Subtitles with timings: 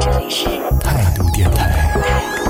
[0.00, 0.46] 这里是
[0.82, 2.49] 态度电台，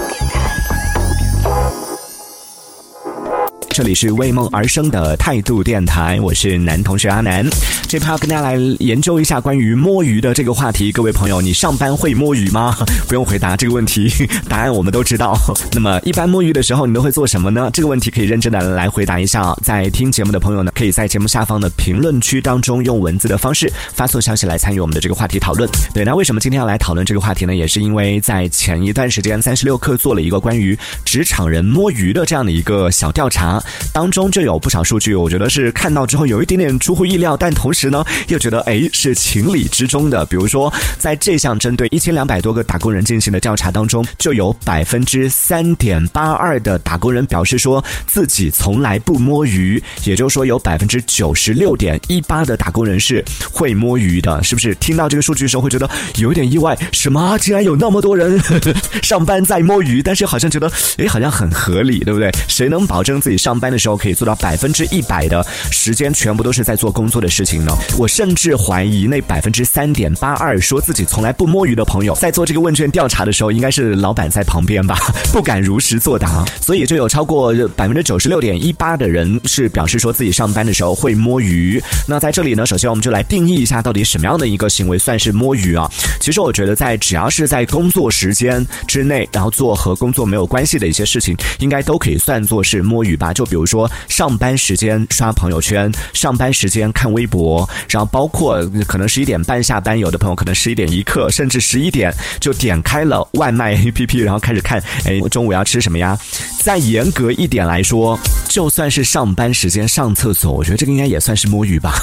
[3.80, 7.48] 这里是为梦而生的态度电台，我是男同学阿南。
[7.88, 10.92] 这趴要跟大家来研究一下关于摸鱼的这个话题。
[10.92, 12.76] 各位朋友，你上班会摸鱼吗？
[13.08, 14.12] 不用回答这个问题，
[14.46, 15.34] 答案我们都知道。
[15.72, 17.70] 那么，一般摸鱼的时候，你都会做什么呢？
[17.72, 19.56] 这个问题可以认真的来回答一下。
[19.62, 25.66] 在听节目的朋友呢，可以在节目下方的评论区当中用文字的方式发送消息来参与我们的这个话题讨论。
[25.94, 27.54] 对，那为什么今天要来讨论这个话题呢？
[27.54, 33.58] 也是因为在前一段时间，三十六氪做了一个关于职场人摸鱼的这样的一个小调查，
[33.92, 40.24] 当中就有不少数据，我觉得是看到之后有一点点出乎意料，但同时呢，又觉得哎是情理之中的。
[40.26, 54.74] 比如说，在这项针对一千两百多个打工人进行的调查当中，就有百分之三点八二的打工人表示说自己从来不摸鱼，也就是说有百分之九十六点一八的打工人是会摸鱼的，是不是？
[54.76, 57.36] 听到这个数据的时候会觉得有一点意外，什么？
[57.38, 58.40] 竟然有那么多人
[59.02, 62.30] 上班在摸鱼，但是好像觉得哎好像很合理，对不对？
[62.48, 67.72] 谁能保证自己上班的时候可以做到百分之一百的时间全部都是在做工作的事情呢？
[67.98, 74.96] 我甚至怀疑那百分之三点八二说自己从来不摸鱼的朋友，在做这个问卷调查的时候，应该是老板在旁边吧，
[75.32, 81.82] 不敢如实作答，所以就有超过百分之九十六点一八的人是表示说自己上班的时候会摸鱼。
[82.08, 85.90] 那在这里呢，首先我们就来定义一下，到底什么样的一个行为算是摸鱼啊？
[86.20, 93.32] 其实我觉得，在只要是在工作时间之内，然后做和工作没有关系的一些事情，应该都可以算作是摸鱼吧。
[93.40, 106.18] 就比如说上班时间刷朋友圈，上班时间看微博，然后包括可能十一点半下班，有的朋友可能十一点一刻，甚至十一点就点开了外卖 APP，然后开始看，哎，中午要吃什么呀？
[106.62, 111.94] 再严格一点来说，就算是上班时间上厕所，我觉得这个应该也算是摸鱼吧。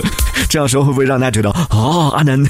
[0.48, 2.42] 这样说会不会让大家觉得哦，阿南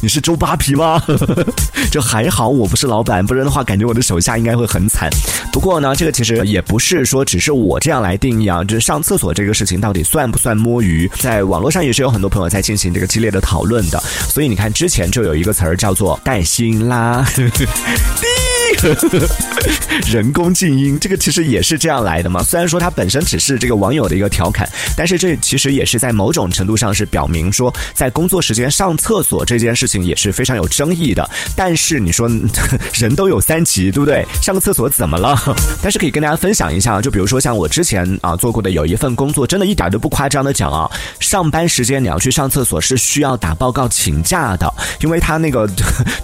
[0.00, 1.00] 你是周扒皮吗？
[1.92, 5.08] 就还好我不是老板，不然的话感觉我的手下应该会很惨。
[5.52, 14.02] 不过呢，这个其实也不是说只是我这样来定义啊，就是上厕所这个事情到底算不算摸鱼，在网络上也是有很多朋友在进行这个激烈的讨论的。
[14.26, 17.26] 所以你看，之前就有一个词儿叫做带薪啦。
[20.10, 22.42] 人工静音，这个其实也是这样来的嘛。
[22.42, 31.28] 虽然说它本身只是这个网友的一个调侃，但是这其实也是在某种程度上是表明说，在工作时间上厕所这件事情也是非常有争议的。
[31.56, 32.28] 但是你说
[32.94, 34.24] 人都有三急，对不对？
[34.42, 35.38] 上个厕所怎么了？
[35.82, 40.90] 但是可以跟大家分享一下，就比如说像我之前啊做过的有一份工作，真的一点都不夸张的讲啊，
[41.20, 45.68] 上班时间你要去上厕所是需要打报告请假的，因为他那个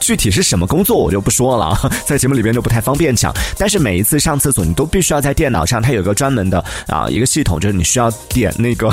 [0.01, 3.33] 具体是什么工作我就不说了，在节目里边就不太方便讲。
[3.59, 8.91] 但是每一次上厕所你都必须要在电脑上，它有个专门的啊一个系统，就是你需要点那个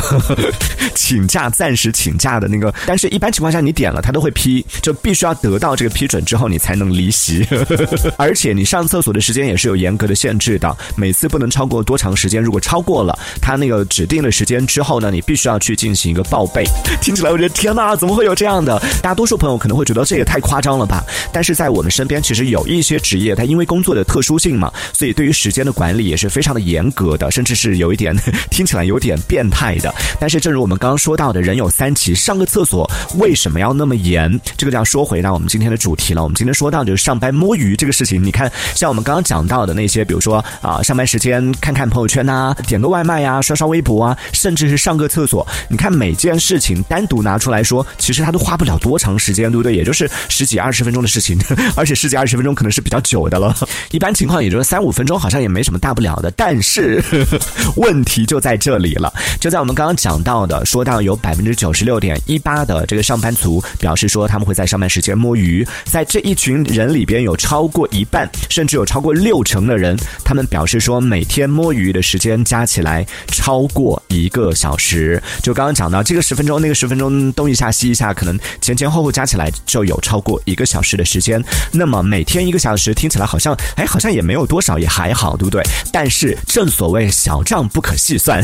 [0.95, 7.47] 请假暂时请假的那个，但是一般情况下你点了它都会批，就必须要得到这个批准之后你才能离席，
[8.17, 16.65] 而且你上厕所的时间也是有严格的限制的，每次不能超过多长时间，如果超过了它那个指定的时间之后呢，你必须要去进行一个报备。
[17.01, 18.81] 听起来我觉得天哪，怎么会有这样的？
[19.01, 21.03] 大多数朋友可能会觉得这也太夸张了吧？
[21.31, 28.15] 但是在我们身边其实有一些职业，它因为工作的特殊性嘛，所以对于时间的管理也是非常的严格的，甚至是有一点
[28.51, 29.93] 听起来有点变态的。
[30.19, 34.39] 但是正如我们刚刚说到的，人有三急，上个厕所为什么要那么严？
[34.57, 36.23] 这个就要说回到我们今天的主题了。
[36.23, 38.23] 我们今天说到就是上班摸鱼这个事情。
[38.23, 49.75] 你看，像我们刚刚讲到的那些，比如说啊，上班时间看看朋友圈呐，点个外卖呀，刷刷微博啊，甚至是上个厕所，你看每件事情单独拿出来说，其实它都花不了多长时间，对不对？
[49.75, 51.37] 也就是十几二十分钟的事情，
[51.75, 53.55] 而且十几二十分钟可能是比较久的了。
[53.91, 56.31] 一般情况也就是三五分钟，好像也没什么大不了的。
[56.31, 57.03] 但是
[57.77, 75.21] 问题就在这里了，就在我们刚刚讲到的，说到有百分之九十六点一八的这个上班族表示说他们会在上班时间摸鱼，在这一群人里边有超过一半，甚至有超过六成的人，他们表示说每天摸鱼的时间加起来超过一个小时。
[75.41, 81.43] 就刚刚讲到这个十分钟，那个十分钟东一下西一下，可能前前后后加起来就有超过一个小时的时间。
[81.71, 85.63] 那么每天一个小时听起来来好像，哎，好像也没有多少，也还好，对不对？
[85.91, 88.43] 但是正所谓小账不可细算，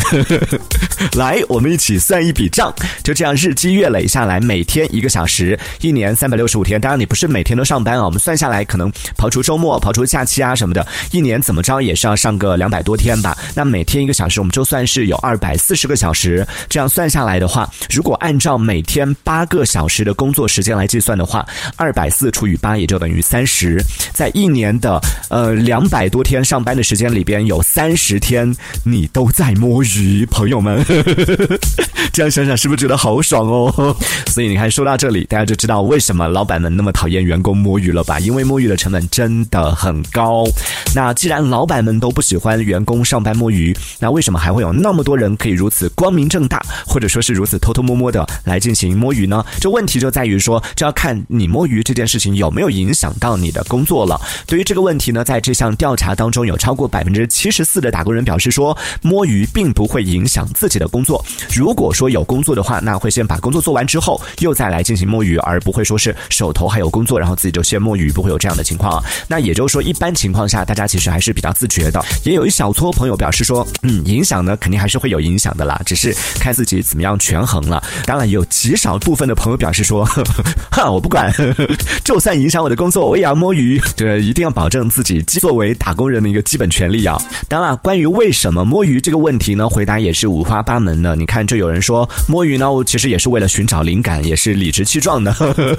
[1.15, 2.73] 来，我们一起算一笔账。
[3.03, 6.81] 就这样日积月累下来，每天一个小时，一年三百六十五天。
[6.81, 13.37] 当然你不是每天都上班啊，我们算下来，可能刨除周末、刨除假期啊什么的，一年怎么着也是要上个两百多天吧。
[13.53, 16.45] 那每天一个小时，我们就算是有二百四十个小时。
[16.69, 23.83] 这样算下来的话，如果按照每天八个小时的工作时间来计算的话，二百四除以八也就等于三十，
[24.13, 24.62] 在一年。
[24.63, 28.55] 年的呃两百多天上班的时间里边，有三十天
[28.85, 30.81] 你都在摸鱼，朋友们，
[32.13, 33.95] 这样想想是不是觉得好爽哦？
[34.27, 38.19] 所以你看，说到这里，大家就知道为什么老板们那么讨厌员工摸鱼了吧？
[38.21, 40.45] 因为摸鱼的成本真的很高。
[40.95, 49.43] 那既然老板们都不喜欢员工上班摸鱼，那为什么还会有那么多人可以如此光明正大，或者说是如此偷偷摸摸的来进行摸鱼呢？
[49.59, 54.19] 这问题就在于说，这要看你摸鱼这件事情有没有影响到你的工作了。
[54.53, 61.25] 对于这个问题呢，在这项调查当中，有超过百分之七十四的打工人表示说，摸鱼并不会影响自己的工作。
[61.51, 69.03] 如果说有工作的话，那会先把工作做完之后，又再来进行摸鱼，而不会说是手头还有工作，然后自己就先摸鱼，不会有这样的情况。
[69.27, 71.99] 那也就是说，一般情况下，大家其实还是比较自觉的。
[72.23, 77.83] 也有一小撮朋友表示说，嗯，影响呢肯定还是会有影响的啦，只是看自己怎么样权衡了。
[78.05, 80.05] 当然，也有极少部分的朋友表示说，
[80.69, 81.33] 哈，我不管，
[82.05, 83.81] 就算影响我的工作，我也要摸鱼。
[83.95, 87.19] 这一定要保证自己基作为打工人的一个基本权利啊。
[87.47, 91.15] 当然，关于为什么摸鱼这个问题呢，回答也是五花八门的。
[91.15, 95.33] 你看，就有人说摸鱼呢，我其实也是为了寻找灵感，也是理直气壮的。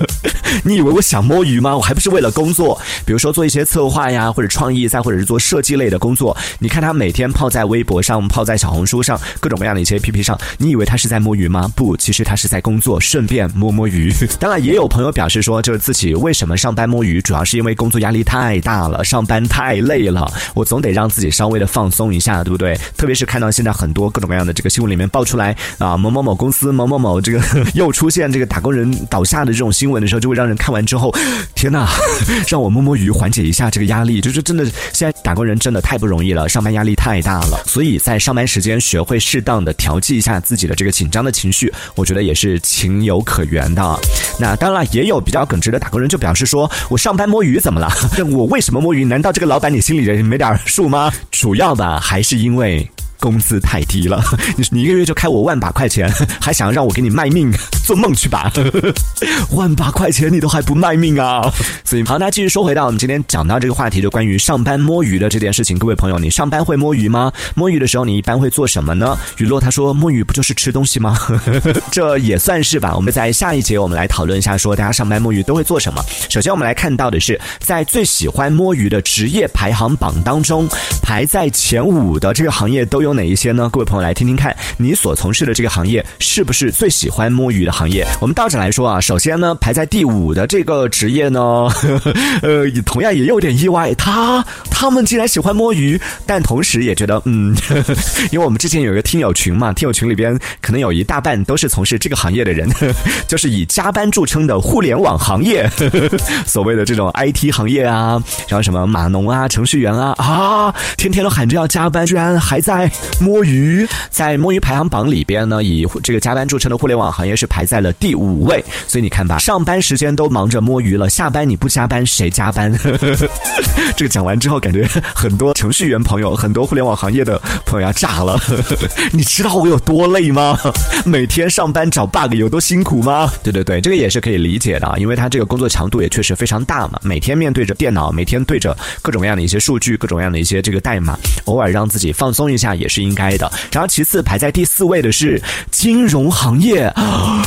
[0.65, 1.77] 你以为我想摸鱼吗？
[1.77, 6.37] 我还不是为了工作，比如说做一些策划呀，或者创意，再或者是做设计类的工作。
[6.59, 11.71] 你看他每天泡在微博上，泡在小红书上，各种各样的一些 APP 上，你以为他是在摸鱼吗？
[11.77, 14.13] 不，其实他是在工作，顺便摸摸鱼。
[14.39, 22.79] 当然，也有朋友表示说，就是自己为什么上班摸鱼，主要是因为工作压力太太大了，上班太累了，我总得让自己稍微的放松一下，对不对？
[22.97, 27.43] 特别是看到现在很多各种各样的这个新闻里面爆出来啊，某某某公司某某某这个
[27.75, 31.13] 又出现这个打工人倒下的这种新闻的时候，就会让人看完之后，
[31.57, 31.89] 天呐，
[32.49, 34.21] 让我摸摸鱼，缓解一下这个压力。
[34.21, 43.99] 就是真的，现在打工人真的太不容易了，上班压力太大了，所以在上班时间学会适当的调剂一下自己的这个紧张的情绪，我觉得也是情有可原的。
[44.39, 47.89] 那当然了也有比较耿直的打工人就表示说，我上班摸鱼怎么了？
[48.31, 49.05] 我为什么摸鱼？
[49.05, 51.13] 难道这个老板你心里人没点数吗？
[51.31, 52.89] 主要的还是因为。
[53.25, 54.23] 工资太低了，
[54.59, 56.07] 你 你一个月就开我万把块钱，
[56.39, 57.51] 还想让我给你卖命，
[57.87, 58.53] 做梦去吧！
[59.53, 61.51] 万把块钱你都还不卖命啊！
[61.85, 65.79] 所以好，那继续说回到我们今天讲到这个话题，就关于上班摸鱼的这件事情。
[65.79, 67.33] 各位朋友，你上班会摸鱼吗？
[67.55, 69.17] 摸鱼的时候你一般会做什么呢？
[69.39, 71.17] 雨落他说摸鱼不就是吃东西吗？
[71.91, 72.95] 这也算是吧。
[72.95, 76.03] 我们在下一节我们来讨论一下，说大家上班摸鱼都会做什么。
[76.29, 80.69] 首先我们来看到的是，在最喜欢摸鱼的职业排行榜当中，
[81.03, 83.14] 排在前五的这个行业都有。
[83.15, 83.69] 哪一些呢？
[83.73, 88.07] 各位朋友来听听看，你所从事的这个行业是不是最喜欢摸鱼的行业？
[88.21, 97.95] 我们倒着来说啊，首先呢，排在第五的这个职业呢，呵 呵呃，也同样也有点意外，他他们竟然喜欢摸鱼，但同时也觉得，嗯，呵 呵
[98.31, 102.69] 因为我们之前有一个听友群嘛，听友群里边可能有一大半都是从事这个行业的人，
[103.29, 112.91] 就是以加班著称的互联网行业呵呵，所谓的这种 IT 行业啊，然后什么码农啊、程序员啊，啊，天天都喊着要加班，居然还在。
[113.21, 118.65] 摸鱼在摸鱼排行榜里边呢，以这个加班著称的互联网行业是排在了第五位。
[118.87, 122.73] 所以你看吧，上班时间都忙着摸鱼了，下班你不加班谁加班？
[123.97, 128.41] 这个讲完之后，感觉很多程序员朋友、很多互联网行业的朋友要炸了。
[129.13, 130.59] 你知道我有多累吗？
[131.05, 133.31] 每天上班找 bug 有多辛苦吗？
[133.43, 136.99] 对对对，这个也是可以理解的，因为他这个工作强度也确实非常大嘛。
[137.03, 142.89] 每天面对着电脑，每天对着各种各样的一些数据、各种各样的一些这个代码，偶尔让自己放松一下也也。
[142.95, 143.51] 是应该的。
[143.73, 145.43] 然后其次排在第四位的是
[145.73, 146.89] 金融行业，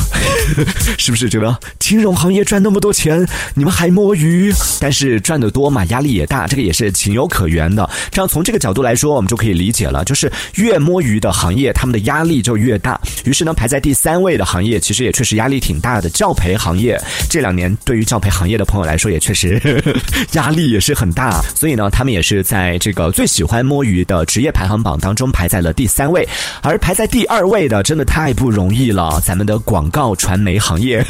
[0.98, 4.52] 是不是觉得金融行业赚那么多钱，你们还摸鱼？
[4.78, 7.88] 但是赚得多嘛，压力也大，这个也是情有可原的。
[8.10, 13.00] 这样从这个角度来说，我们就可以理解了，就是越摸鱼的行业，他们的压力就越大。
[13.24, 16.10] 于是呢，排在第三位的行业，其实也确实压力挺大的。
[16.10, 19.82] 教培行业这两年对于教培行业的朋友来说，也确实
[20.32, 21.40] 压力也是很大。
[21.54, 25.27] 所以呢，他们也是在这个最喜欢摸鱼的职业排行榜当中。
[25.30, 26.26] 排在了第三位，
[26.62, 29.20] 而排在第二位的真的太不容易了。
[29.24, 31.04] 咱们的广告传媒行业，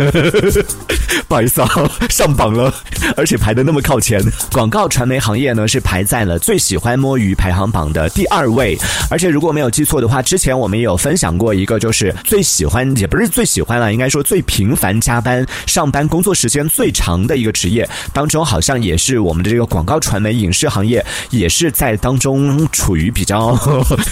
[1.28, 1.68] 不好意思啊，
[2.08, 2.72] 上榜了，
[3.16, 4.22] 而且排的那么靠前。
[4.52, 8.76] 广告传媒行业呢是排在了最喜欢摸鱼排行榜的第二位。
[9.10, 23.58] 而且如果没有记错的话，之前我们也有分享过一个，就是最喜欢也不是最喜欢了，应该说最频繁加班、上班工作时间最长的一个职业当中，好像也是我们的这个广告传媒影视行业，也是在当中处于比较。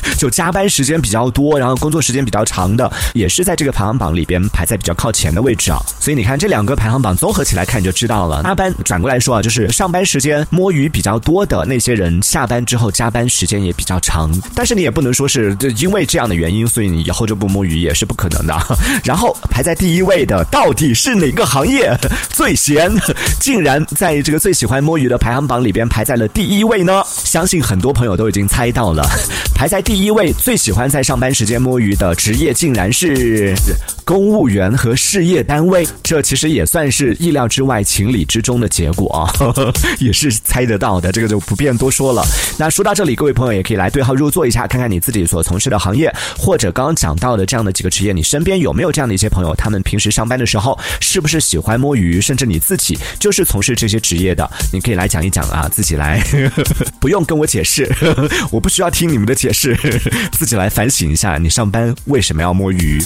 [0.18, 5.78] 就加班时间比较多，然后工作时间比较长的，也是在这个排行榜里边排在比较靠前的位置啊。
[6.00, 8.42] 所以你看这两个排行榜综合起来看，你就知道了。
[8.42, 14.30] 加班转过来说啊，就是上班时间摸鱼比较多的那些人，下班之后加班时间也比较长。
[14.54, 18.56] 但是你也不能说是就因为这样的原因，所以你以后就不摸鱼也是不可能的。
[19.04, 21.96] 然后排在第一位的到底是哪个行业
[22.30, 22.90] 最闲？
[23.40, 27.02] 竟然在这个最喜欢摸鱼的排行榜里边排在了第一位呢？
[27.06, 29.06] 相信很多朋友都已经猜到了，
[29.54, 33.54] 排在第一位最喜欢在上班时间摸鱼的职业，竟然是
[34.04, 35.86] 公务员和事业单位。
[36.02, 39.30] 这其实也算是意料之外、情理之中的结果啊，
[40.00, 42.24] 也是猜得到的，这个就不便多说了。
[42.58, 49.54] 那说到这里，各位朋友也可以来对号入座一下，看看你自己所从事的行业，或者刚刚讲到的这样的几个职业，你身边有没有这样的一些朋友？
[49.54, 52.20] 他们平时上班的时候是不是喜欢摸鱼？
[52.20, 56.20] 甚至你自己就是从事这些职业的，你可以来讲一讲啊，自己来，
[56.98, 57.88] 不用跟我解释，
[58.50, 59.75] 我不需要听你们的解释，
[60.32, 63.02] 自己来反省一下，你上班为什么要摸鱼？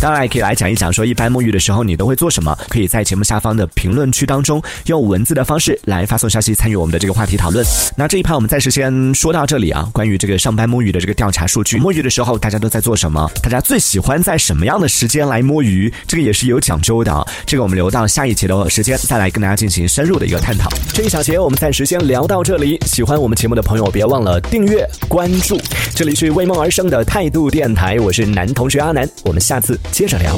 [0.00, 2.56] 当然也可以来讲一讲，说一般沐浴的时候你都会做什么？
[2.68, 7.64] 可以在节目下方的评论区当中用文字的方式来发送消息，参与我们的这个话题讨论。
[7.96, 9.88] 那这一盘我们暂时先说到这里啊。
[9.92, 13.28] 关于这个上班摸鱼的这个调查数据，摸鱼的时候大家都在做什么？
[13.42, 15.92] 大家最喜欢在什么样的时间来摸鱼？
[16.06, 17.26] 这个也是有讲究的啊。
[17.44, 20.70] 这个我们留到下一节的时间再来跟大家进行深入的一个探讨。
[20.92, 22.78] 这一小节我们暂时先聊到这里。
[22.86, 25.58] 喜欢我们节目的朋友，别忘了订阅关注。
[25.94, 29.78] 这里是为梦而生的态度电台，我是男同学阿南，我们下次。
[29.90, 30.36] 接着聊。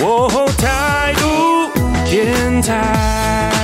[0.57, 1.71] 态度
[2.09, 3.60] 电台。